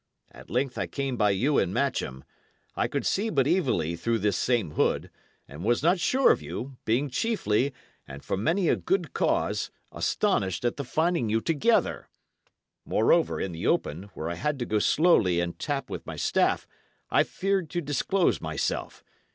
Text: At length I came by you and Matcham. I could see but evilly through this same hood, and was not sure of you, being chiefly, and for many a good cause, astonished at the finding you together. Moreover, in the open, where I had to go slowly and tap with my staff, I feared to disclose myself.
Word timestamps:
At 0.31 0.49
length 0.49 0.79
I 0.79 0.87
came 0.87 1.15
by 1.15 1.29
you 1.29 1.59
and 1.59 1.71
Matcham. 1.71 2.23
I 2.75 2.87
could 2.87 3.05
see 3.05 3.29
but 3.29 3.45
evilly 3.45 3.95
through 3.95 4.17
this 4.17 4.35
same 4.35 4.71
hood, 4.71 5.11
and 5.47 5.63
was 5.63 5.83
not 5.83 5.99
sure 5.99 6.31
of 6.31 6.41
you, 6.41 6.75
being 6.85 7.07
chiefly, 7.07 7.71
and 8.07 8.23
for 8.25 8.35
many 8.35 8.67
a 8.67 8.75
good 8.75 9.13
cause, 9.13 9.69
astonished 9.91 10.65
at 10.65 10.77
the 10.77 10.83
finding 10.83 11.29
you 11.29 11.39
together. 11.39 12.07
Moreover, 12.83 13.39
in 13.39 13.51
the 13.51 13.67
open, 13.67 14.05
where 14.15 14.27
I 14.27 14.33
had 14.33 14.57
to 14.57 14.65
go 14.65 14.79
slowly 14.79 15.39
and 15.39 15.59
tap 15.59 15.87
with 15.87 16.07
my 16.07 16.15
staff, 16.15 16.65
I 17.11 17.21
feared 17.21 17.69
to 17.69 17.79
disclose 17.79 18.41
myself. 18.41 19.03